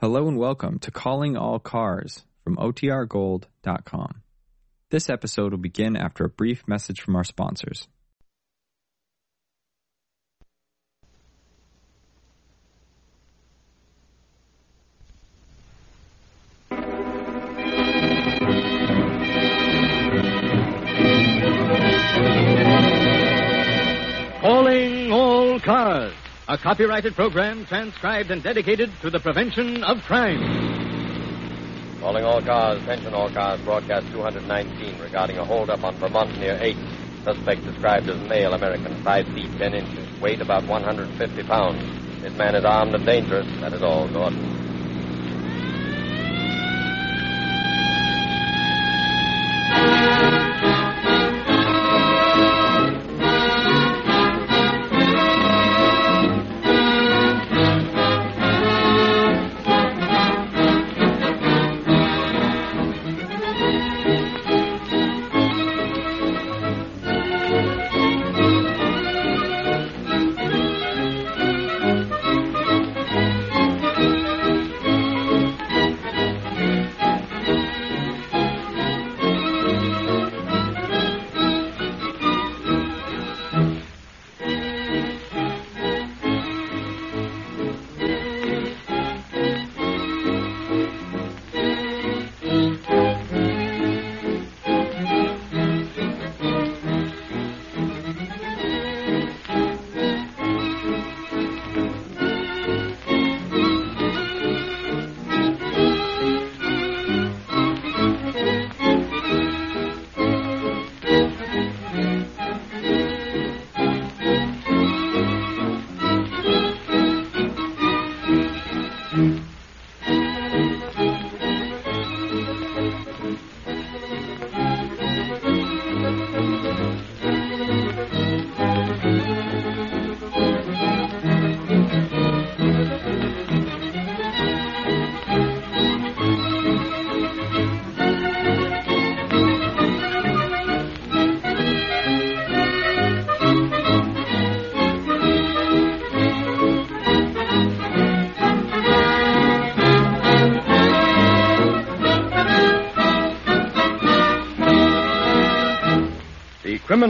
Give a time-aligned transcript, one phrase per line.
[0.00, 4.22] Hello and welcome to Calling All Cars from OTRGold.com.
[4.88, 7.86] This episode will begin after a brief message from our sponsors.
[26.50, 30.40] A copyrighted program transcribed and dedicated to the prevention of crime.
[32.00, 36.76] Calling all cars, attention all cars, broadcast 219 regarding a holdup on Vermont near 8.
[37.22, 42.20] Suspect described as male American, 5 feet 10 inches, weight about 150 pounds.
[42.20, 43.46] This man is armed and dangerous.
[43.60, 44.69] That is all, Gordon.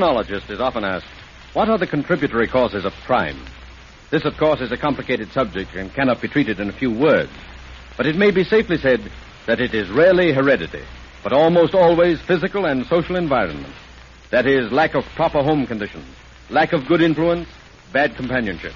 [0.01, 1.05] Criminologist is often asked,
[1.53, 3.37] what are the contributory causes of crime?
[4.11, 7.31] This, of course, is a complicated subject and cannot be treated in a few words.
[7.99, 9.13] But it may be safely said
[9.45, 10.85] that it is rarely heredity,
[11.23, 13.75] but almost always physical and social environment.
[14.31, 16.07] That is, lack of proper home conditions,
[16.49, 17.51] lack of good influence,
[17.93, 18.73] bad companionship.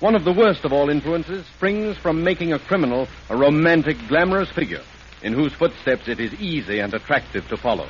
[0.00, 4.50] One of the worst of all influences springs from making a criminal a romantic, glamorous
[4.50, 4.82] figure
[5.22, 7.88] in whose footsteps it is easy and attractive to follow.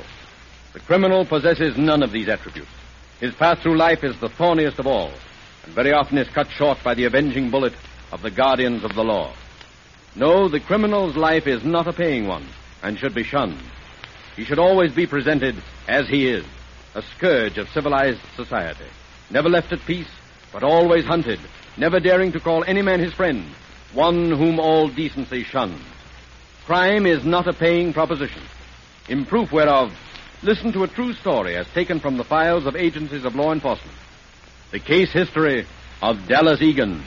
[0.75, 2.67] The criminal possesses none of these attributes.
[3.21, 5.09] His path through life is the thorniest of all,
[5.63, 7.71] and very often is cut short by the avenging bullet
[8.11, 9.31] of the guardians of the law.
[10.17, 12.45] No, the criminal's life is not a paying one,
[12.83, 13.63] and should be shunned.
[14.35, 15.55] He should always be presented
[15.87, 16.43] as he is,
[16.93, 18.89] a scourge of civilized society,
[19.29, 20.11] never left at peace,
[20.51, 21.39] but always hunted,
[21.77, 23.45] never daring to call any man his friend,
[23.93, 25.81] one whom all decency shuns.
[26.65, 28.41] Crime is not a paying proposition.
[29.07, 29.93] In proof whereof,
[30.43, 33.97] listen to a true story as taken from the files of agencies of law enforcement.
[34.71, 35.65] The case history
[36.01, 37.03] of Dallas Egan.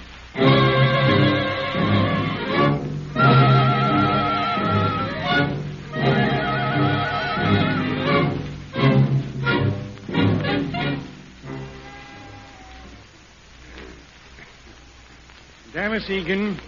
[15.72, 16.58] Dallas Egan,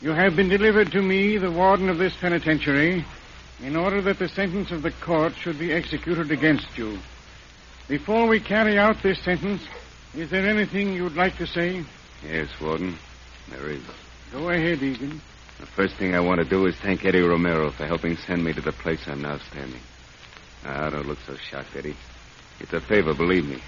[0.00, 3.04] you have been delivered to me, the warden of this penitentiary,
[3.60, 6.98] in order that the sentence of the court should be executed against you.
[7.88, 9.62] Before we carry out this sentence,
[10.14, 11.84] is there anything you'd like to say?
[12.24, 12.98] Yes, Warden.
[13.50, 13.82] There is.
[14.32, 15.20] Go ahead, Egan.
[15.58, 18.52] The first thing I want to do is thank Eddie Romero for helping send me
[18.52, 19.80] to the place I'm now standing.
[20.64, 21.96] Ah, don't look so shocked, Eddie.
[22.60, 23.60] It's a favor, believe me.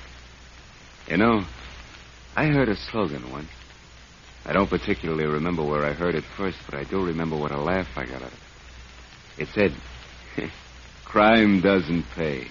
[1.09, 1.45] You know,
[2.37, 3.51] I heard a slogan once.
[4.45, 7.61] I don't particularly remember where I heard it first, but I do remember what a
[7.61, 8.50] laugh I got out of it.
[9.41, 9.75] It said,
[11.07, 12.47] crime doesn't pay.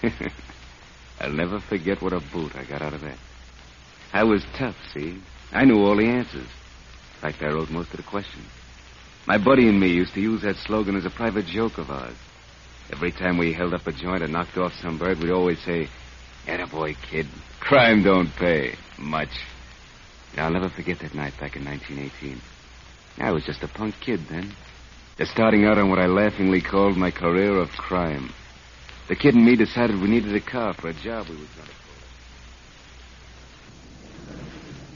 [1.20, 3.18] I'll never forget what a boot I got out of that.
[4.12, 5.20] I was tough, see?
[5.50, 6.46] I knew all the answers.
[6.46, 8.46] In fact, I wrote most of the questions.
[9.26, 12.16] My buddy and me used to use that slogan as a private joke of ours.
[12.92, 15.88] Every time we held up a joint or knocked off some bird, we'd always say,
[16.46, 17.26] Attaboy, kid.
[17.58, 18.76] Crime don't pay.
[18.96, 19.42] Much.
[20.32, 22.40] And I'll never forget that night back in 1918.
[23.18, 24.54] I was just a punk kid then.
[25.18, 28.32] Just starting out on what I laughingly called my career of crime.
[29.08, 31.66] The kid and me decided we needed a car for a job we were going
[31.66, 31.74] to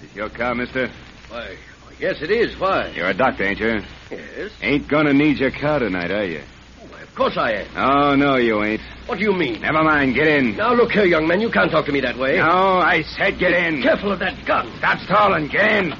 [0.01, 0.07] pull.
[0.07, 0.93] Is your car, mister?
[1.29, 1.57] Why,
[1.99, 2.57] yes, it is.
[2.57, 2.93] Why?
[2.95, 3.81] You're a doctor, ain't you?
[4.13, 4.53] Yes.
[4.63, 6.43] Ain't gonna need your car tonight, are you?
[6.81, 7.67] Oh, why, of course I am.
[7.77, 8.81] Oh, no, you ain't.
[9.07, 9.61] What do you mean?
[9.61, 10.57] Never mind, get in.
[10.57, 11.41] Now, look here, young man.
[11.41, 12.37] You can't talk to me that way.
[12.37, 13.83] No, I said get in.
[13.83, 14.73] Careful of that gun.
[14.79, 15.95] Stop stalling, get in.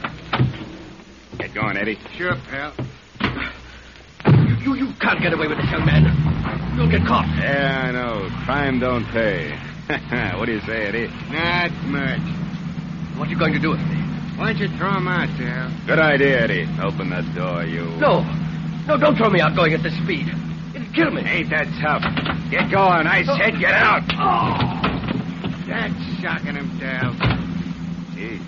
[1.39, 1.99] Get going, Eddie.
[2.17, 2.73] Sure, pal.
[4.93, 6.05] You, you can't get away with this, young man.
[6.77, 7.27] You'll get caught.
[7.39, 8.29] Yeah, I know.
[8.45, 9.51] Crime don't pay.
[10.39, 11.09] what do you say, Eddie?
[11.31, 12.21] Not much.
[13.19, 13.97] What are you going to do with me?
[14.37, 15.71] Why don't you throw him out, Dale?
[15.87, 16.69] Good idea, Eddie.
[16.83, 17.85] Open that door, you.
[18.01, 18.23] No.
[18.87, 20.27] No, don't throw me out going at this speed.
[20.75, 21.23] It'll kill me.
[21.23, 22.03] Ain't that tough?
[22.51, 23.07] Get going.
[23.07, 24.03] I said get out.
[24.19, 24.83] Oh!
[25.69, 27.15] That's shocking him, Dale.
[28.15, 28.41] Gee,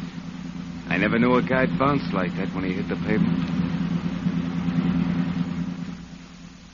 [0.89, 3.39] I never knew a guy'd bounce like that when he hit the pavement.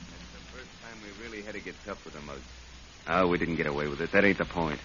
[0.09, 2.39] That's the first time we really had to get tough with the mug.
[3.13, 4.13] Oh, we didn't get away with it.
[4.13, 4.79] That ain't the point.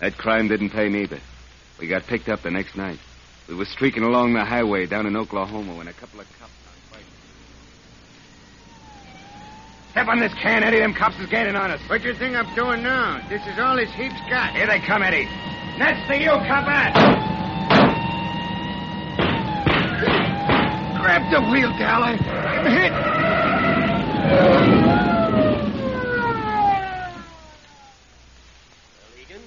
[0.00, 1.20] That crime didn't pay neither.
[1.78, 2.98] We got picked up the next night.
[3.48, 6.72] We were streaking along the highway down in Oklahoma when a couple of cops on
[6.90, 7.04] bikes.
[9.90, 10.78] Step on this can, Eddie.
[10.78, 11.80] Them cops is gaining on us.
[11.88, 13.20] What you think I'm doing now?
[13.28, 14.56] This is all this heap's got.
[14.56, 15.28] Here they come, Eddie.
[15.78, 16.92] Next to you, copper.
[20.98, 22.02] Grab the wheel, Dal.
[22.02, 22.18] I'm
[22.64, 22.92] hit.
[28.98, 29.42] Well, Egan,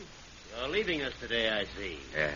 [0.49, 1.97] you're leaving us today, I see.
[2.15, 2.31] Yeah,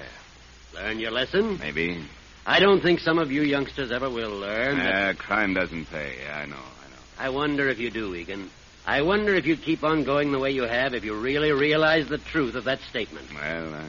[0.73, 1.57] Learn your lesson?
[1.59, 2.03] maybe.
[2.45, 4.75] I don't think some of you youngsters ever will learn.
[4.79, 6.17] but Uh, crime doesn't pay.
[6.25, 7.01] Yeah, I know, I know.
[7.19, 8.49] I wonder if you do, Egan.
[8.85, 12.09] I wonder if you'd keep on going the way you have if you really realize
[12.09, 13.27] the truth of that statement.
[13.33, 13.83] Well, uh,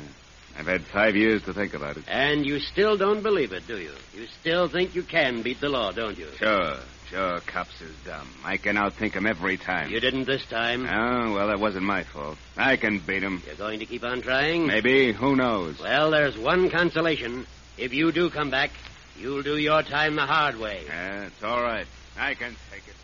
[0.57, 2.05] I've had five years to think about it.
[2.07, 3.91] And you still don't believe it, do you?
[4.17, 6.29] You still think you can beat the law, don't you?
[6.39, 6.77] Sure,
[7.15, 8.29] sure, cops is dumb.
[8.45, 9.91] I can outthink 'em every time.
[9.91, 10.87] You didn't this time.
[10.87, 12.37] Oh, well, that wasn't my fault.
[12.57, 13.43] I can beat 'em.
[13.47, 14.67] You're going to keep on trying?
[14.67, 15.13] Maybe.
[15.13, 15.79] Who knows?
[15.79, 17.47] Well, there's one consolation.
[17.79, 18.71] If you do come back,
[19.17, 20.83] you'll do your time the hard way.
[20.87, 21.87] Yeah, it's all right.
[22.19, 22.95] I can take it.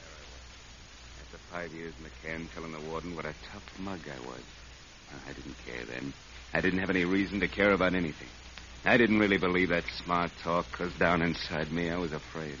[0.00, 1.20] There I was.
[1.20, 4.42] After five years in the can, telling the warden what a tough mug I was.
[5.28, 6.14] I didn't care then.
[6.54, 8.28] I didn't have any reason to care about anything.
[8.84, 12.56] I didn't really believe that smart talk, because down inside me, I was afraid.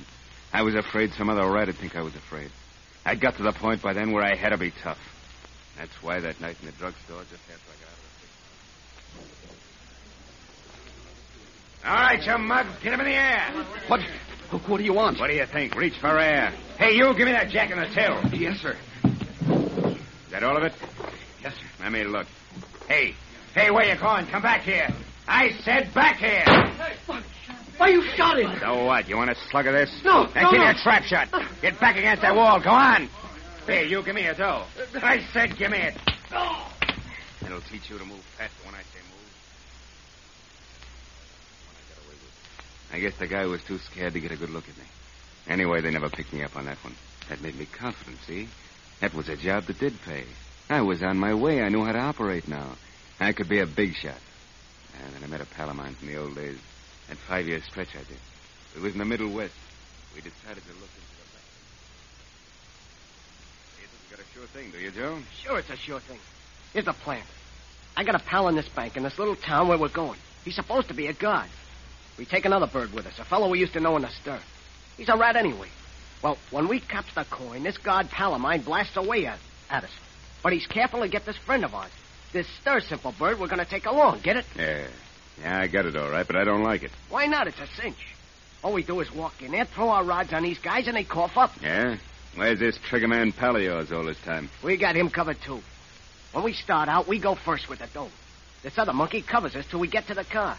[0.52, 2.50] I was afraid some other rat'd think I was afraid.
[3.04, 4.98] I'd got to the point by then where I had to be tough.
[5.76, 7.98] That's why that night in the drugstore, just after I got out
[11.74, 13.64] of the All right, you mug, get him in the air.
[13.88, 14.00] What?
[14.68, 15.18] What do you want?
[15.18, 15.74] What do you think?
[15.74, 16.52] Reach for air.
[16.78, 18.22] Hey, you, give me that jack in the tail.
[18.32, 18.76] Yes, sir.
[19.04, 20.74] Is that all of it?
[21.42, 21.66] Yes, sir.
[21.80, 22.26] Let me look.
[22.86, 23.14] Hey,
[23.54, 24.26] hey, where you going?
[24.26, 24.88] Come back here.
[25.28, 26.44] I said back here.
[27.78, 28.56] Why, you shot him.
[28.60, 29.08] So what?
[29.08, 29.90] You want a slug of this?
[30.04, 30.70] No, Then no, give me no.
[30.72, 31.28] a trap shot.
[31.62, 32.60] Get back against that wall.
[32.62, 33.08] Go on.
[33.66, 34.64] Here, you give me a dough.
[34.96, 35.94] I said give me it.
[37.44, 39.30] It'll teach you to move faster when I say move.
[41.66, 42.96] When I got away with it.
[42.96, 44.84] I guess the guy was too scared to get a good look at me.
[45.48, 46.94] Anyway, they never picked me up on that one.
[47.28, 48.48] That made me confident, see?
[49.00, 50.24] That was a job that did pay.
[50.68, 51.62] I was on my way.
[51.62, 52.76] I knew how to operate now.
[53.18, 54.18] I could be a big shot.
[55.00, 56.58] And then I met a pal of mine from the old days.
[57.08, 58.18] That five-year stretch I did.
[58.76, 59.54] It was in the Middle West.
[60.14, 61.38] We decided to look into the
[63.88, 65.18] think you got a sure thing, do you, Joe?
[65.42, 66.18] Sure, it's a sure thing.
[66.72, 67.22] Here's the plan.
[67.96, 70.18] I got a pal in this bank in this little town where we're going.
[70.44, 71.48] He's supposed to be a guard.
[72.18, 74.40] We take another bird with us, a fellow we used to know in the stir.
[74.96, 75.68] He's a rat anyway.
[76.22, 79.38] Well, when we cops the coin, this guard pal of mine blasts away at,
[79.70, 79.90] at us.
[80.42, 81.90] But he's careful to get this friend of ours.
[82.32, 84.20] This stir simple bird we're going to take along.
[84.20, 84.46] Get it?
[84.56, 84.86] Yeah.
[85.40, 86.90] Yeah, I got it all right, but I don't like it.
[87.08, 87.46] Why not?
[87.46, 87.96] It's a cinch.
[88.62, 91.04] All we do is walk in there, throw our rods on these guys, and they
[91.04, 91.52] cough up.
[91.60, 91.96] Yeah?
[92.36, 94.48] Where's this triggerman pal of yours all this time?
[94.62, 95.60] We got him covered, too.
[96.32, 98.08] When we start out, we go first with the dough.
[98.62, 100.56] This other monkey covers us till we get to the car.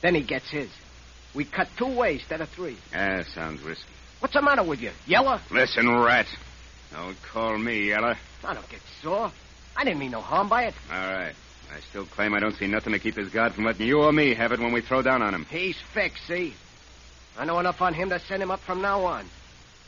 [0.00, 0.70] Then he gets his.
[1.34, 2.76] We cut two ways instead of three.
[2.94, 3.84] Ah, sounds risky.
[4.20, 4.90] What's the matter with you?
[5.06, 5.40] Yeller?
[5.50, 6.26] Listen, rat.
[6.92, 8.16] Don't call me Yeller.
[8.42, 9.30] I don't get sore.
[9.76, 10.74] I didn't mean no harm by it.
[10.90, 11.34] All right.
[11.74, 14.12] I still claim I don't see nothing to keep this guard from letting you or
[14.12, 15.44] me have it when we throw down on him.
[15.46, 16.54] He's fixed, see?
[17.36, 19.26] I know enough on him to send him up from now on.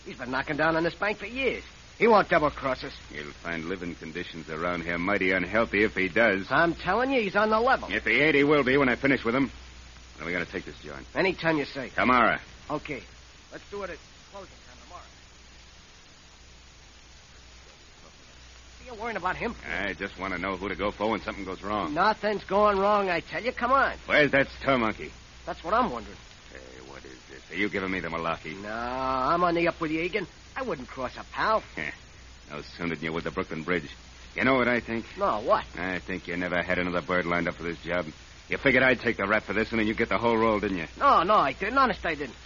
[0.05, 1.63] He's been knocking down on this bank for years.
[1.99, 2.93] He won't double cross us.
[3.11, 6.47] He'll find living conditions around here mighty unhealthy if he does.
[6.51, 7.89] I'm telling you, he's on the level.
[7.91, 9.51] If he ain't, he will be when I finish with him.
[10.17, 11.07] When are we going to take this joint?
[11.15, 11.91] Anytime you say.
[11.95, 12.39] Tomorrow.
[12.71, 13.03] Okay.
[13.51, 13.99] Let's do it at
[14.31, 15.03] closing time tomorrow.
[18.03, 19.69] What are you worrying about him for?
[19.69, 21.93] I just want to know who to go for when something goes wrong.
[21.93, 23.51] Nothing's going wrong, I tell you.
[23.51, 23.95] Come on.
[24.07, 25.11] Where's that stir monkey?
[25.45, 26.17] That's what I'm wondering.
[26.53, 27.43] Hey, what is this?
[27.51, 28.61] Are you giving me the malarkey?
[28.63, 30.27] No, I'm on the up with you, Egan.
[30.57, 31.65] I wouldn't cross a pal.
[32.51, 33.91] no sooner than you with the Brooklyn Bridge.
[34.37, 35.05] You know what I think?
[35.19, 35.65] No, what?
[35.77, 38.07] I think you never had another bird lined up for this job.
[38.49, 40.61] You figured I'd take the rap for this one and you get the whole roll,
[40.61, 40.87] didn't you?
[40.99, 41.77] No, no, I didn't.
[41.79, 42.37] Honest, I didn't.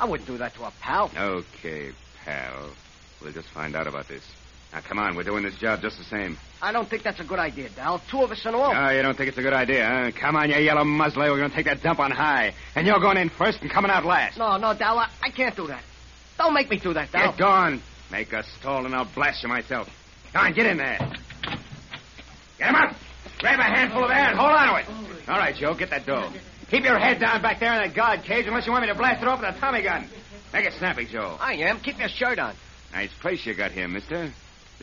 [0.00, 1.10] I wouldn't do that to a pal.
[1.16, 1.92] Okay,
[2.24, 2.70] pal.
[3.22, 4.24] We'll just find out about this.
[4.74, 5.14] Now, come on.
[5.14, 6.36] We're doing this job just the same.
[6.60, 8.02] I don't think that's a good idea, Dal.
[8.10, 8.72] Two of us in all.
[8.74, 10.10] Oh, you don't think it's a good idea, huh?
[10.20, 11.30] Come on, you yellow muzzler.
[11.30, 12.54] We're going to take that dump on high.
[12.74, 14.36] And you're going in first and coming out last.
[14.36, 14.98] No, no, Dal.
[14.98, 15.82] I, I can't do that.
[16.38, 17.30] Don't make me do that, Dal.
[17.30, 17.80] Get going.
[18.10, 19.88] Make a stall and I'll blast you myself.
[20.32, 20.98] Come on, get in there.
[22.58, 22.96] Get him up.
[23.38, 25.28] Grab a handful of air and hold on to it.
[25.28, 26.32] All right, Joe, get that dough.
[26.70, 28.94] Keep your head down back there in that guard cage unless you want me to
[28.94, 30.08] blast it off with a Tommy gun.
[30.52, 31.36] Make it snappy, Joe.
[31.40, 31.78] I am.
[31.80, 32.54] Keep your shirt on.
[32.92, 34.32] Nice place you got here, mister.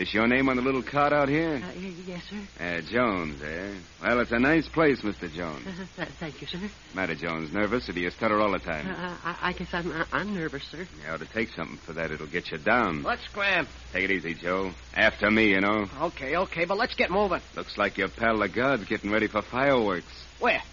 [0.02, 1.62] This your name on the little card out here?
[1.64, 2.42] Uh, yes, sir.
[2.60, 3.76] Uh, Jones, eh?
[4.02, 5.32] Well, it's a nice place, Mr.
[5.32, 5.64] Jones.
[5.96, 6.58] Uh, thank you, sir.
[6.96, 7.54] Matter, Jones?
[7.54, 8.90] Nervous, or do you stutter all the time?
[8.90, 10.88] Uh, I, I, guess I'm, uh, I'm nervous, sir.
[11.06, 12.10] You ought to take something for that.
[12.10, 13.04] It'll get you down.
[13.04, 13.68] Let's scram.
[13.94, 14.72] Take it easy, Joe.
[14.96, 15.88] After me, you know.
[16.02, 17.42] Okay, okay, but let's get moving.
[17.56, 20.26] Looks like your pal the guard's getting ready for fireworks.
[20.40, 20.64] Where?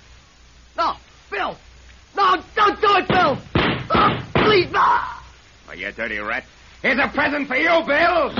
[0.74, 0.94] No,
[1.30, 1.54] Bill.
[2.16, 3.38] No, don't do it, Bill.
[3.90, 4.80] Oh, please, no.
[5.66, 6.44] Why, you dirty rat.
[6.82, 8.32] Here's a present for you, Bill.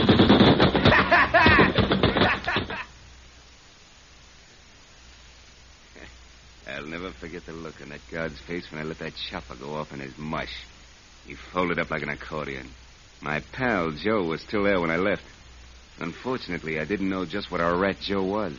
[6.69, 9.75] I'll never forget the look on that guard's face when I let that chopper go
[9.75, 10.65] off in his mush.
[11.27, 12.71] He folded up like an accordion.
[13.21, 15.25] My pal, Joe, was still there when I left.
[15.99, 18.57] Unfortunately, I didn't know just what a rat Joe was.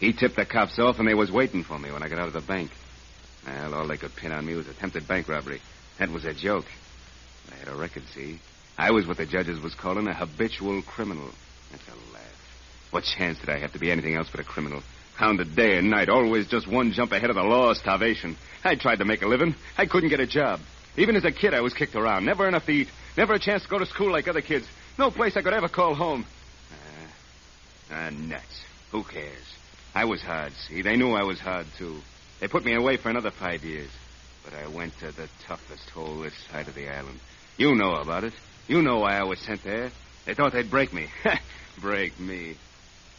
[0.00, 2.26] He tipped the cops off, and they was waiting for me when I got out
[2.28, 2.70] of the bank.
[3.46, 5.62] Well, all they could pin on me was attempted bank robbery.
[5.98, 6.66] That was a joke.
[7.50, 8.40] I had a record, see?
[8.76, 11.30] I was what the judges was calling a habitual criminal.
[11.70, 12.88] That's a laugh.
[12.90, 14.82] What chance did I have to be anything else but a criminal?
[15.16, 18.36] Hounded day and night, always just one jump ahead of the law, starvation.
[18.64, 19.54] I tried to make a living.
[19.78, 20.60] I couldn't get a job.
[20.96, 22.24] Even as a kid, I was kicked around.
[22.24, 22.88] Never enough to eat.
[23.16, 24.66] Never a chance to go to school like other kids.
[24.98, 26.26] No place I could ever call home.
[26.72, 27.12] Ah,
[27.92, 28.62] ah nuts.
[28.90, 29.54] Who cares?
[29.94, 30.82] I was hard, see?
[30.82, 32.00] They knew I was hard, too.
[32.40, 33.90] They put me away for another five years.
[34.44, 37.20] But I went to the toughest hole this side of the island.
[37.56, 38.34] You know about it.
[38.66, 39.90] You know why I was sent there.
[40.24, 41.08] They thought they'd break me.
[41.80, 42.56] break me.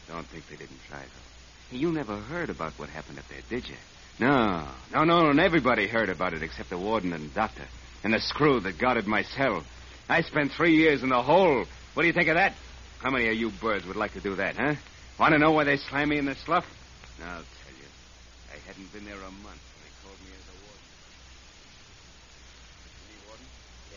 [0.08, 1.76] Don't think they didn't try, though.
[1.76, 3.76] You never heard about what happened up there, did you?
[4.18, 7.64] No, no, no, and everybody heard about it except the warden and the doctor
[8.02, 9.62] and the screw that guarded my cell.
[10.08, 11.64] I spent three years in the hole.
[11.94, 12.54] What do you think of that?
[13.00, 14.74] How many of you birds would like to do that, huh?
[15.18, 16.64] Want to know why they slam me in the slough?
[17.22, 17.88] I'll tell you.
[18.54, 20.56] I hadn't been there a month when they called me as a
[23.26, 23.46] warden.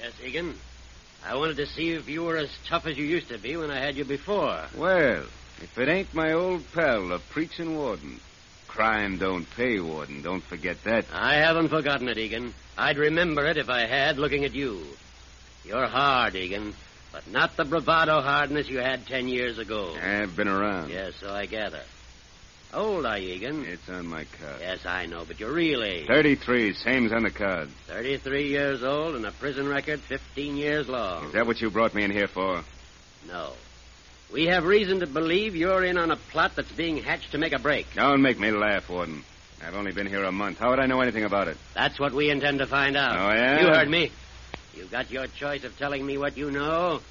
[0.02, 0.56] Yes, Egan.
[1.26, 3.72] I wanted to see if you were as tough as you used to be when
[3.72, 4.64] I had you before.
[4.76, 5.26] Well,
[5.62, 8.20] if it ain't my old pal, the preaching warden.
[8.68, 10.22] Crime don't pay, warden.
[10.22, 11.06] Don't forget that.
[11.12, 12.54] I haven't forgotten it, Egan.
[12.78, 14.86] I'd remember it if I had, looking at you.
[15.66, 16.74] You're hard, Egan,
[17.12, 19.96] but not the bravado hardness you had ten years ago.
[20.02, 20.90] I've been around.
[20.90, 21.82] Yes, so I gather.
[22.72, 23.66] How old are you, Egan?
[23.66, 24.58] It's on my card.
[24.60, 26.06] Yes, I know, but your real age.
[26.08, 27.70] 33, same's on the card.
[27.88, 31.26] 33 years old and a prison record 15 years long.
[31.26, 32.64] Is that what you brought me in here for?
[33.28, 33.54] No.
[34.32, 37.54] We have reason to believe you're in on a plot that's being hatched to make
[37.54, 37.88] a break.
[37.96, 39.24] Don't make me laugh, Warden.
[39.66, 40.60] I've only been here a month.
[40.60, 41.58] How would I know anything about it?
[41.74, 43.18] That's what we intend to find out.
[43.18, 43.62] Oh, yeah?
[43.62, 44.12] You heard me.
[44.76, 47.02] You've got your choice of telling me what you know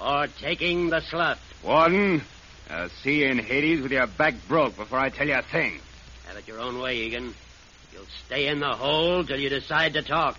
[0.00, 1.38] or taking the slut.
[1.64, 2.22] Warden,
[2.70, 5.80] I'll see you in Hades with your back broke before I tell you a thing.
[6.26, 7.34] Have it your own way, Egan.
[7.92, 10.38] You'll stay in the hole till you decide to talk.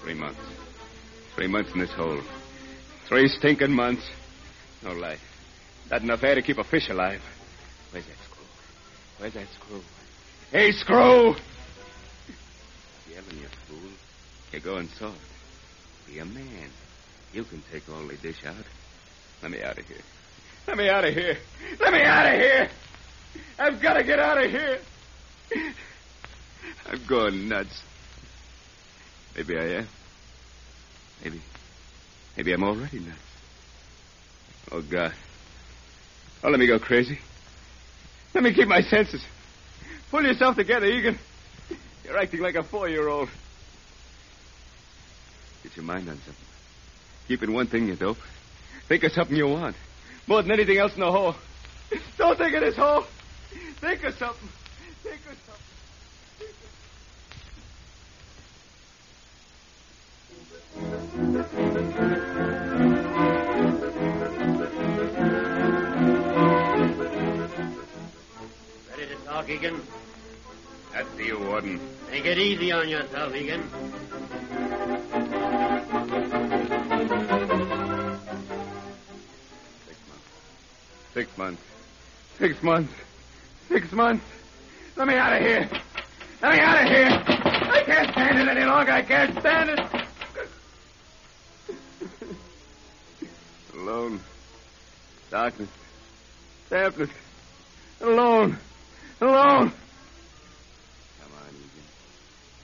[0.00, 0.40] Three months.
[1.34, 2.20] Three months in this hole.
[3.08, 4.08] Three stinking months.
[4.84, 5.18] No lie.
[5.90, 7.20] Not enough air to keep a fish alive.
[7.90, 8.44] Where's that screw?
[9.18, 9.80] Where's that screw?
[10.52, 11.34] Hey, screw!
[13.68, 13.90] Fool.
[14.52, 15.18] You're going soft.
[16.06, 16.70] Be a man.
[17.32, 18.54] You can take all the dish out.
[19.42, 19.96] Let me out of here.
[20.66, 21.38] Let me out of here.
[21.80, 22.68] Let me out of here.
[23.58, 24.78] I've got to get out of here.
[26.86, 27.82] I'm going nuts.
[29.36, 29.88] Maybe I am.
[31.24, 31.40] Maybe.
[32.36, 33.18] Maybe I'm already nuts.
[34.70, 35.12] Oh, God.
[36.44, 37.18] Oh, let me go crazy.
[38.34, 39.24] Let me keep my senses.
[40.10, 41.18] Pull yourself together, Egan.
[42.04, 43.28] You're acting like a four year old.
[45.62, 46.44] Get your mind on something.
[47.28, 48.18] Keep it one thing, you dope.
[48.88, 49.76] Think of something you want.
[50.26, 51.34] More than anything else in the hole.
[52.18, 53.04] Don't think of this hole.
[53.80, 54.48] Think of something.
[55.02, 55.58] Think of something.
[56.38, 56.68] Think of...
[69.24, 69.80] Talk, Egan.
[70.92, 71.80] That's you, Warden.
[72.10, 73.62] Take it easy on yourself, Egan.
[81.14, 81.62] Six months.
[82.38, 82.92] Six months.
[83.68, 84.24] Six months.
[84.96, 85.68] Let me out of here.
[86.40, 87.22] Let me out of here.
[87.26, 88.92] I can't stand it any longer.
[88.92, 89.80] I can't stand it.
[93.74, 94.20] Alone.
[95.30, 95.68] Darkness.
[96.70, 97.10] Dampness.
[98.00, 98.56] Alone.
[99.20, 99.70] Alone.
[101.20, 101.86] Come on, Egan.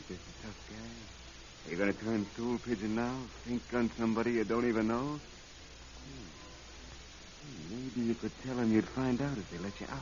[0.08, 1.66] You're just a tough guy.
[1.66, 3.14] Are you going to turn stool pigeon now?
[3.44, 5.20] Think on somebody you don't even know?
[7.98, 9.98] Maybe you could tell them you'd find out if they let you out.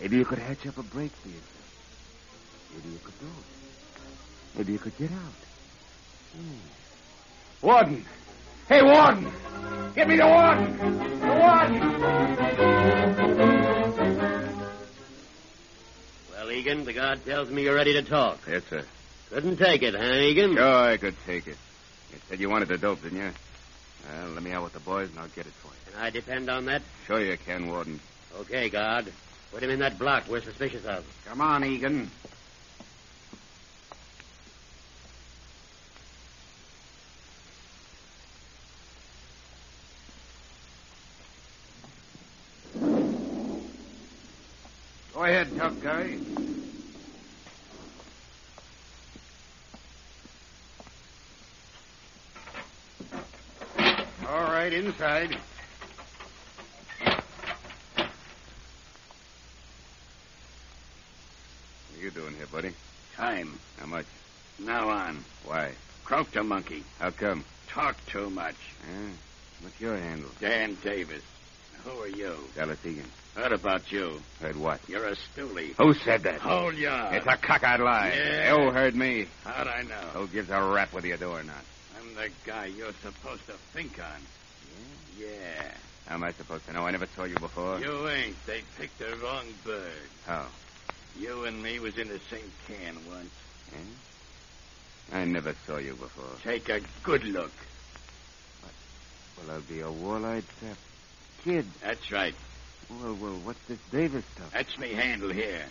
[0.00, 2.72] Maybe you could hatch up a break for yourself.
[2.74, 4.56] Maybe you could do it.
[4.56, 5.18] Maybe you could get out.
[6.34, 7.66] Hmm.
[7.66, 8.04] Warden!
[8.70, 9.30] Hey, Warden!
[9.94, 10.78] Get me the Warden!
[11.20, 11.80] The Warden!
[16.30, 18.38] Well, Egan, the guard tells me you're ready to talk.
[18.48, 18.82] Yes, sir.
[19.28, 20.54] Couldn't take it, huh, Egan?
[20.54, 21.58] Sure, I could take it.
[22.12, 23.30] You said you wanted the dope, didn't you?
[24.08, 25.92] Well, let me out with the boys and I'll get it for you.
[25.92, 26.82] Can I depend on that?
[27.06, 28.00] Sure you can, Warden.
[28.40, 29.12] Okay, guard.
[29.52, 31.04] Put him in that block we're suspicious of.
[31.26, 32.10] Come on, Egan.
[45.14, 46.16] Go ahead, tough guy.
[54.28, 55.36] All right, inside.
[57.04, 57.22] What
[61.94, 62.72] are you doing here, buddy?
[63.14, 63.60] Time.
[63.78, 64.06] How much?
[64.58, 65.24] Now on.
[65.44, 65.72] Why?
[66.04, 66.84] Croaked a monkey.
[66.98, 67.44] How come?
[67.68, 68.56] Talk too much.
[68.82, 69.08] Eh?
[69.62, 70.28] What's your handle?
[70.38, 71.22] Dan Davis.
[71.84, 72.36] Who are you?
[72.54, 73.06] Dallas Egan.
[73.34, 74.20] Heard about you.
[74.38, 74.78] Heard what?
[74.86, 75.74] You're a stoolie.
[75.78, 76.40] Who said that?
[76.40, 77.14] Hold your.
[77.14, 78.12] It's a cockeyed lie.
[78.14, 78.54] Yeah.
[78.54, 79.28] You heard me.
[79.44, 79.94] How'd I know?
[80.12, 81.64] Who gives a rap whether you do or not?
[81.98, 84.20] I'm the guy you're supposed to think on.
[85.18, 85.70] Yeah.
[86.06, 86.86] How am I supposed to know?
[86.86, 87.80] I never saw you before.
[87.80, 88.36] You ain't.
[88.44, 90.10] They picked the wrong bird.
[90.26, 90.44] How?
[91.18, 93.30] You and me was in the same can once.
[93.72, 93.78] Eh?
[95.12, 96.24] I never saw you before.
[96.42, 97.52] Take a good look.
[99.38, 100.76] Well, I'll be a wall-eyed sap
[101.44, 101.66] kid.
[101.82, 102.34] That's right.
[102.88, 104.52] Well, well, what's this Davis stuff?
[104.52, 105.62] That's me handle here.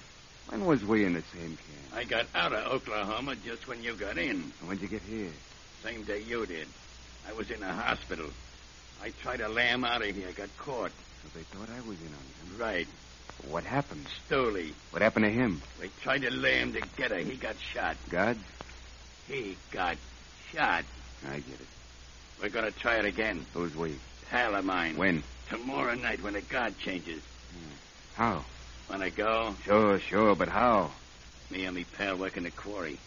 [0.49, 1.95] When was we in the same camp?
[1.95, 4.30] I got out of Oklahoma just when you got in.
[4.30, 5.30] And When'd you get here?
[5.84, 6.67] Same day you did.
[7.27, 8.27] I was in a hospital.
[9.01, 10.32] I tried to lam out of here.
[10.36, 10.91] Got caught.
[11.23, 12.62] So they thought I was in on it.
[12.62, 12.88] Right.
[13.49, 14.06] What happened?
[14.27, 14.73] Stoley.
[14.91, 15.62] What happened to him?
[15.80, 17.17] They tried to lay him together.
[17.19, 17.95] He got shot.
[18.10, 18.38] God?
[19.28, 19.98] He got
[20.52, 20.84] shot.
[21.28, 21.68] I get it.
[22.42, 23.46] We're going to try it again.
[23.54, 23.98] Who's we?
[24.30, 24.98] Pal of mine.
[24.98, 25.24] When?
[25.50, 27.22] Tomorrow night when the guard changes.
[27.54, 27.76] Hmm.
[28.16, 28.46] How?
[28.90, 29.56] Want to go?
[29.64, 30.92] Sure, sure, but how?
[31.50, 32.98] Me and me pal work in the quarry.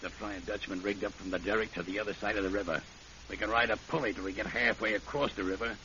[0.00, 2.50] There's a Flying Dutchman rigged up from the derrick to the other side of the
[2.50, 2.82] river.
[3.30, 5.76] We can ride a pulley till we get halfway across the river.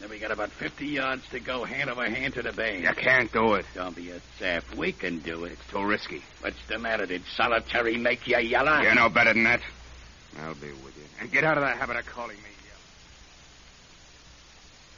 [0.00, 2.80] Then we got about 50 yards to go hand over hand to the bay.
[2.82, 3.66] You can't do it.
[3.74, 4.64] Don't be a sap.
[4.74, 5.52] We can do it.
[5.52, 6.22] It's too risky.
[6.40, 7.06] What's the matter?
[7.06, 8.82] Did solitary make you yeller?
[8.82, 9.60] You know better than that.
[10.40, 11.04] I'll be with you.
[11.20, 12.80] And get out of the habit of calling me yellow.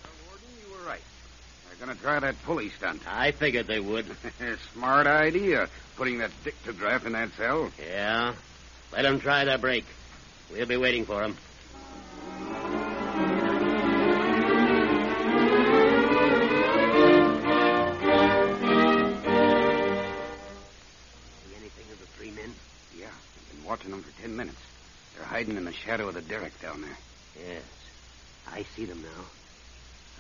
[0.05, 1.03] Well, Warden, you were right.
[1.69, 3.03] They're going to try that pulley stunt.
[3.07, 4.07] I figured they would.
[4.73, 7.71] Smart idea, putting that dictograph in that cell.
[7.85, 8.35] Yeah.
[8.93, 9.85] Let them try their break.
[10.53, 11.37] We'll be waiting for them.
[23.85, 24.61] I've been watching them for ten minutes.
[25.15, 26.97] They're hiding in the shadow of the derrick down there.
[27.37, 27.63] Yes.
[28.51, 29.25] I see them now.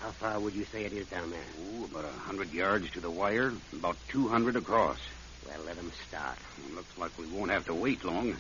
[0.00, 1.40] How far would you say it is down there?
[1.61, 4.98] Ooh, about a hundred yards to the wire, about two hundred across.
[5.46, 6.37] Well, let them start.
[6.74, 8.37] Looks like we won't have to wait long.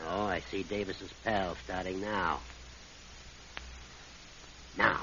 [0.00, 2.38] No, I see Davis's pal starting now.
[4.78, 5.00] Now.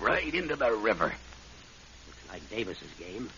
[0.00, 1.12] Right into the river.
[2.06, 3.30] Looks like Davis's game.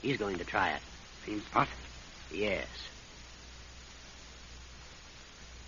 [0.00, 0.80] He's going to try it.
[1.26, 1.68] Same spot?
[2.32, 2.66] Yes.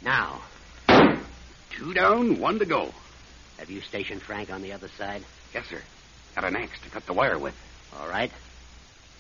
[0.03, 0.41] Now.
[1.71, 2.93] Two down, one to go.
[3.59, 5.23] Have you stationed Frank on the other side?
[5.55, 5.81] Yes, sir.
[6.35, 7.55] Got an axe to cut the wire with.
[7.99, 8.31] All right.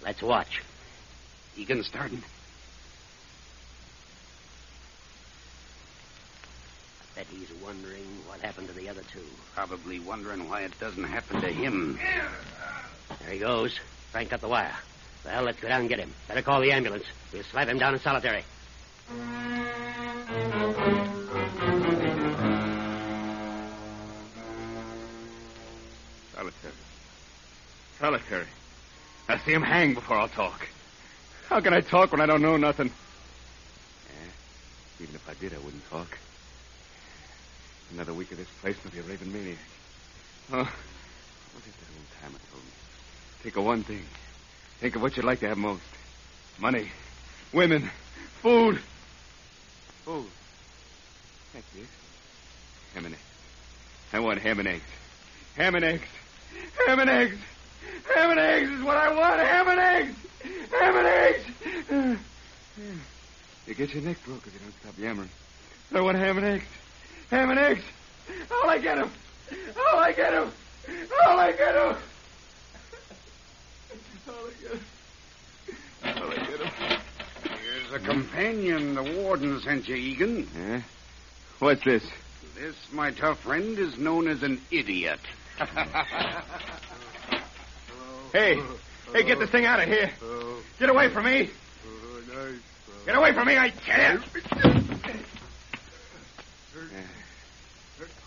[0.03, 0.63] Let's watch.
[1.57, 2.23] Egan starting.
[7.03, 9.25] I bet he's wondering what happened to the other two.
[9.55, 11.99] Probably wondering why it doesn't happen to him.
[13.21, 13.79] There he goes.
[14.13, 14.75] Frank cut the wire.
[15.25, 16.13] Well, let's go down and get him.
[16.29, 17.05] Better call the ambulance.
[17.33, 18.45] We'll slap him down in solitary.
[26.35, 26.73] Solitary.
[27.99, 28.47] Solitary.
[29.29, 30.67] I'll see him hang before I'll talk.
[31.49, 32.91] How can I talk when I don't know nothing?
[34.09, 34.31] Yeah.
[35.05, 36.19] Even if I did, I wouldn't talk.
[37.93, 39.59] Another week of this place, and I'll be a raving maniac.
[40.53, 42.71] Oh, what did that old timer told me?
[43.43, 44.05] Think of one thing.
[44.79, 45.83] Think of what you'd like to have most.
[46.59, 46.91] Money,
[47.53, 47.91] women,
[48.43, 48.81] food.
[50.07, 50.23] Oh.
[50.23, 50.27] Food.
[51.55, 51.87] That's it.
[52.95, 53.23] Ham and eggs.
[54.13, 54.83] I want ham and eggs.
[55.57, 56.03] Ham and eggs.
[56.87, 57.37] Ham and eggs.
[58.15, 59.41] Ham and eggs is what I want.
[59.41, 60.15] Ham and eggs.
[60.79, 61.45] Ham and eggs.
[63.67, 65.29] You get your neck broke if you don't stop yammering.
[65.95, 66.65] I want ham and eggs.
[67.31, 67.83] Ham and eggs.
[68.51, 69.11] All I get 'em.
[69.77, 70.53] All I get 'em.
[71.27, 71.97] All I get 'em.
[74.29, 74.81] All I get 'em.
[76.05, 76.71] All I get 'em.
[77.91, 80.49] Here's a companion the warden sent you, Egan.
[80.57, 80.83] Yeah?
[81.59, 82.05] What's this?
[82.55, 85.21] This, my tough friend, is known as an idiot.
[88.33, 88.63] Hey,
[89.13, 90.09] hey, get this thing out of here.
[90.79, 91.51] Get away from me.
[93.05, 94.23] Get away from me, I tell you.
[94.53, 95.09] Uh,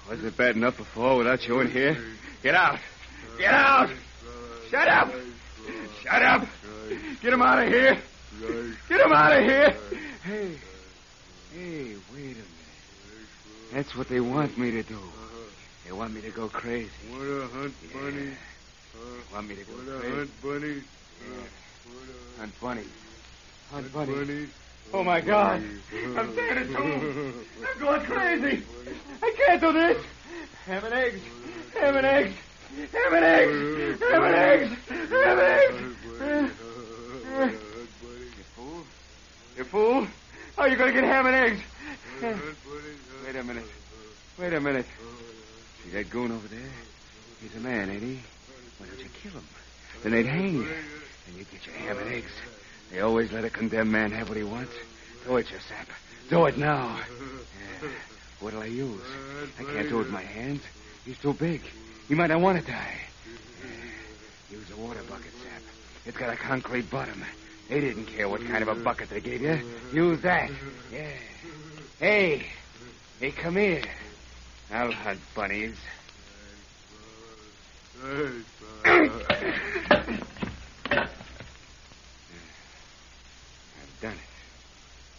[0.10, 1.97] wasn't it bad enough before without you in here?
[2.41, 2.80] Get out.
[3.38, 3.91] Get out.
[4.69, 5.13] Shut up.
[6.04, 6.47] Shut up.
[7.21, 7.97] Get him out of here.
[8.89, 9.76] Get him out of here.
[10.24, 10.56] Hey,
[11.56, 12.46] hey, wait a minute.
[13.74, 15.00] That's what they want me to do.
[15.86, 16.89] They want me to go crazy.
[17.12, 18.32] What a hunt, bunny.
[18.93, 20.15] They want me to go What a crazy.
[20.15, 20.82] hunt, bunny.
[22.39, 22.84] Hunt bunny.
[23.72, 24.48] Hunt bunny.
[24.93, 25.63] Oh, my God.
[26.17, 28.63] I'm turning to I'm going crazy.
[29.22, 30.06] I can't do this.
[30.65, 31.19] Ham and eggs.
[31.80, 32.36] Ham and eggs.
[32.91, 34.00] Ham and eggs.
[34.02, 34.72] Ham and eggs.
[34.89, 35.82] Ham and eggs.
[36.19, 37.50] You fool.
[39.58, 40.08] You fool.
[40.56, 41.62] How are you going to get ham and eggs?
[43.26, 43.66] Wait a minute.
[44.39, 44.86] Wait a minute.
[45.84, 46.72] See that goon over there?
[47.42, 48.20] He's a man, ain't he?
[48.78, 49.48] Why don't you kill him?
[50.02, 50.68] Then they'd hang you.
[51.28, 52.32] And you'd get your ham and eggs.
[52.92, 54.74] They always let a condemned man have what he wants.
[55.26, 55.88] Do it, sap.
[56.30, 57.00] Do it now.
[57.82, 57.89] Yeah.
[58.39, 59.02] What'll I use?
[59.60, 60.63] I can't do it with my hands.
[61.06, 61.62] He's too big.
[62.08, 62.98] He might not want to die.
[64.50, 64.58] Yeah.
[64.58, 65.62] Use a water bucket, sap.
[66.06, 67.24] It's got a concrete bottom.
[67.74, 69.60] They didn't care what kind of a bucket they gave you.
[69.92, 70.52] Use that.
[70.92, 71.10] Yeah.
[71.98, 72.46] Hey.
[73.20, 73.82] Hey, come here.
[74.72, 75.76] I'll hunt bunnies.
[78.04, 78.46] I've
[84.04, 84.18] done it.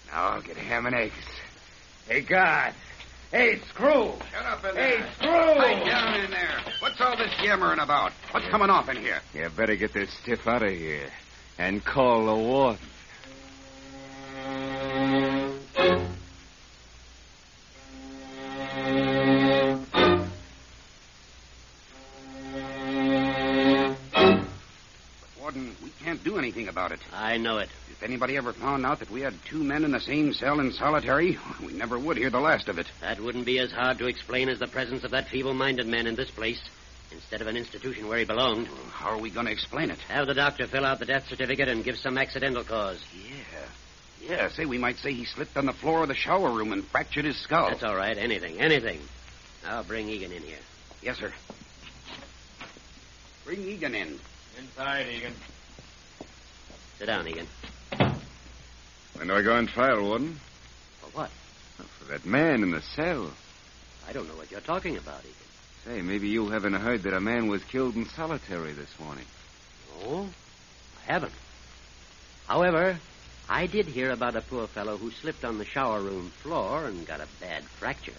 [0.07, 1.13] Now I'll get ham and eggs.
[2.07, 2.73] Hey, God.
[3.33, 4.13] Hey, Screw.
[4.31, 4.99] Shut up in there.
[5.01, 5.13] Hey.
[5.17, 5.61] Screw.
[5.61, 6.61] Hey, down in there.
[6.79, 8.13] What's all this yammering about?
[8.31, 9.21] What's coming off in here?
[9.35, 11.11] You better get this stiff out of here
[11.59, 12.79] and call the warden.
[25.41, 27.01] Warden, we can't do anything about it.
[27.13, 27.69] I know it.
[27.91, 30.73] If anybody ever found out that we had two men in the same cell in
[30.73, 32.87] solitary, we never would hear the last of it.
[33.01, 36.17] That wouldn't be as hard to explain as the presence of that feeble-minded man in
[36.17, 36.61] this place,
[37.13, 38.69] instead of an institution where he belonged.
[38.93, 39.99] How are we going to explain it?
[40.09, 43.03] Have the doctor fill out the death certificate and give some accidental cause.
[43.27, 44.29] Yeah.
[44.29, 46.85] Yeah, say we might say he slipped on the floor of the shower room and
[46.85, 47.69] fractured his skull.
[47.69, 48.17] That's all right.
[48.17, 49.01] Anything, anything.
[49.67, 50.59] I'll bring Egan in here.
[51.03, 51.33] Yes, sir.
[53.45, 54.19] Bring Egan in.
[54.59, 55.35] Inside, Egan.
[56.99, 57.47] Sit down, Egan.
[59.15, 60.39] When do I go on trial, Warden?
[61.01, 61.31] For what?
[61.77, 63.31] For that man in the cell.
[64.09, 65.44] I don't know what you're talking about, Egan.
[65.85, 69.27] Say, maybe you haven't heard that a man was killed in solitary this morning.
[70.03, 70.29] No,
[71.07, 71.35] I haven't.
[72.47, 72.99] However,
[73.49, 77.07] I did hear about a poor fellow who slipped on the shower room floor and
[77.07, 78.13] got a bad fracture.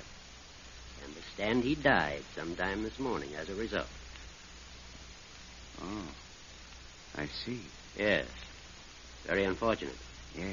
[1.01, 3.88] I Understand he died sometime this morning as a result.
[5.82, 6.08] Oh,
[7.17, 7.62] I see.
[7.97, 8.28] Yes.
[9.25, 9.97] Very unfortunate.
[10.38, 10.45] Yeah.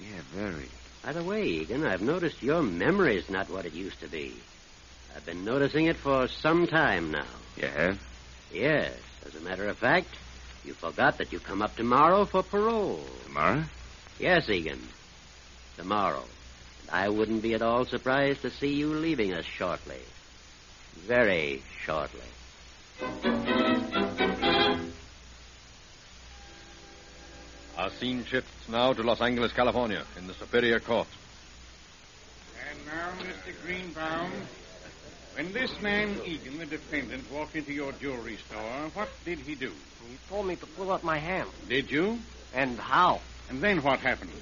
[0.00, 0.68] Yeah, very.
[1.04, 4.34] By the way, Egan, I've noticed your memory's not what it used to be.
[5.14, 7.24] I've been noticing it for some time now.
[7.56, 8.00] You have?
[8.52, 8.92] Yes.
[9.26, 10.08] As a matter of fact,
[10.64, 13.04] you forgot that you come up tomorrow for parole.
[13.26, 13.64] Tomorrow?
[14.18, 14.80] Yes, Egan.
[15.76, 16.24] Tomorrow.
[16.82, 20.00] And I wouldn't be at all surprised to see you leaving us shortly.
[21.06, 22.20] Very shortly.
[27.76, 31.08] Our scene shifts now to Los Angeles, California, in the Superior Court.
[32.70, 33.52] And now, Mr.
[33.64, 34.63] Greenbaum, when
[35.54, 39.70] this man, Egan, the defendant, walked into your jewelry store, what did he do?
[40.08, 41.48] He told me to pull out my hand.
[41.68, 42.18] Did you?
[42.52, 43.20] And how?
[43.48, 44.32] And then what happened?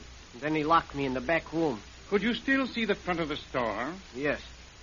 [0.40, 1.80] Then he locked me in the back room.
[2.08, 3.92] Could you still see the front of the store?
[4.16, 4.40] Yes.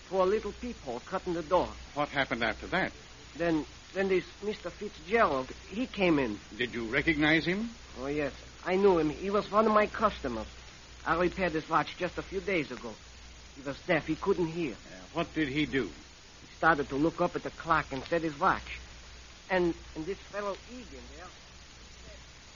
[0.07, 1.67] Through a little peephole cut in the door.
[1.95, 2.91] What happened after that?
[3.35, 4.71] Then Then this Mr.
[4.71, 6.39] Fitzgerald, he came in.
[6.57, 7.71] Did you recognize him?
[7.99, 8.33] Oh, yes.
[8.65, 9.09] I knew him.
[9.09, 10.47] He was one of my customers.
[11.07, 12.93] I repaired his watch just a few days ago.
[13.55, 14.05] He was deaf.
[14.05, 14.73] He couldn't hear.
[14.73, 15.89] Uh, what did he do?
[16.60, 18.80] Started to look up at the clock and set his watch.
[19.50, 21.26] And, and this fellow Egan there.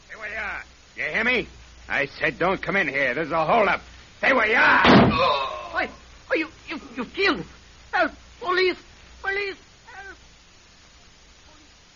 [0.07, 0.63] Stay where you are.
[0.97, 1.47] You hear me?
[1.87, 3.13] I said don't come in here.
[3.13, 3.79] There's a holdup.
[4.17, 4.81] Stay where you are.
[4.85, 5.69] Oh.
[5.71, 5.89] Why?
[6.29, 7.45] Oh, you, you, you killed him.
[7.93, 8.11] Help!
[8.41, 8.77] Police!
[9.21, 9.55] Police!
[9.85, 10.17] Help!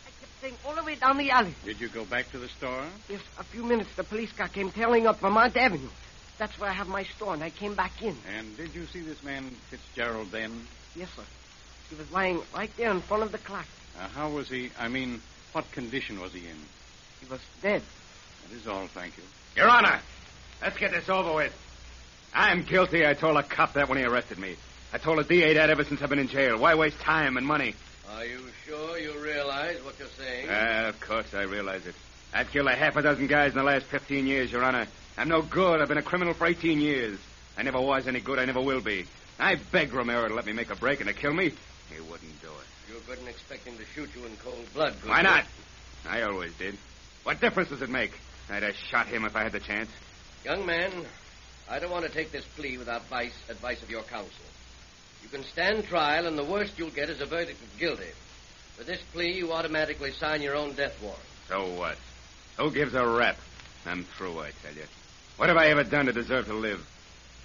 [0.05, 1.53] I kept saying all the way down the alley.
[1.65, 2.85] Did you go back to the store?
[3.09, 5.89] Yes, a few minutes the police car came tailing up Vermont Avenue.
[6.37, 8.15] That's where I have my store, and I came back in.
[8.37, 10.67] And did you see this man Fitzgerald then?
[10.95, 11.23] Yes, sir.
[11.89, 13.65] He was lying right there in front of the clock.
[13.99, 14.69] Uh, how was he?
[14.77, 15.21] I mean,
[15.53, 16.55] what condition was he in?
[17.21, 17.81] He was dead.
[18.43, 19.23] That is all, thank you.
[19.55, 19.99] Your Honor,
[20.61, 21.53] let's get this over with.
[22.33, 23.07] I'm guilty.
[23.07, 24.55] I told a cop that when he arrested me.
[24.93, 26.57] I told a DA that ever since I've been in jail.
[26.59, 27.73] Why waste time and money?
[28.15, 30.49] Are you sure you realize what you're saying?
[30.49, 31.95] Uh, of course I realize it.
[32.33, 34.87] I've killed a half a dozen guys in the last 15 years, Your Honor.
[35.17, 35.81] I'm no good.
[35.81, 37.17] I've been a criminal for 18 years.
[37.57, 38.37] I never was any good.
[38.37, 39.05] I never will be.
[39.39, 41.53] I begged Romero to let me make a break and to kill me.
[41.93, 42.91] He wouldn't do it.
[42.91, 44.93] You're good in expecting to shoot you in cold blood.
[44.93, 45.09] Goodwin.
[45.09, 45.45] Why not?
[46.07, 46.77] I always did.
[47.23, 48.11] What difference does it make?
[48.49, 49.89] I'd have shot him if I had the chance.
[50.45, 50.91] Young man,
[51.69, 54.45] I don't want to take this plea without advice, advice of your counsel.
[55.23, 58.11] You can stand trial, and the worst you'll get is a verdict of guilty.
[58.77, 61.19] With this plea, you automatically sign your own death warrant.
[61.49, 61.97] So what?
[62.57, 63.37] Who gives a rap?
[63.85, 64.83] I'm through, I tell you.
[65.37, 66.85] What have I ever done to deserve to live?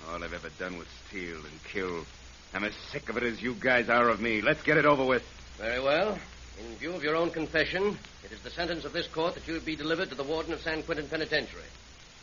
[0.09, 2.05] All I've ever done was steal and kill.
[2.54, 4.42] I'm as sick of it as you guys are of me.
[4.42, 5.22] Let's get it over with.
[5.58, 6.18] Very well.
[6.60, 9.58] In view of your own confession, it is the sentence of this court that you
[9.60, 11.62] be delivered to the warden of San Quentin Penitentiary.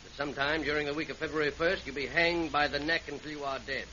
[0.04, 3.32] That sometime during the week of February 1st, you be hanged by the neck until
[3.32, 3.86] you are dead.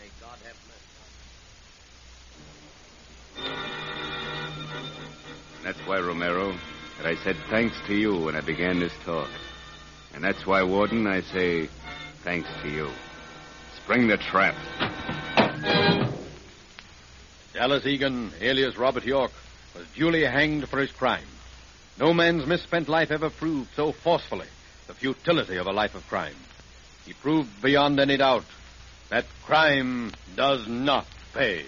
[0.00, 0.56] May God have
[3.36, 3.58] mercy.
[5.62, 6.54] That's why, Romero,
[6.96, 9.28] that I said thanks to you when I began this talk.
[10.14, 11.68] And that's why, Warden, I say
[12.24, 12.90] thanks to you.
[13.84, 14.54] Spring the trap.
[17.52, 19.32] Dallas Egan, alias Robert York,
[19.74, 21.26] was duly hanged for his crime.
[21.98, 24.48] No man's misspent life ever proved so forcefully
[24.86, 26.36] the futility of a life of crime.
[27.06, 28.44] He proved beyond any doubt
[29.10, 31.64] that crime does not pay.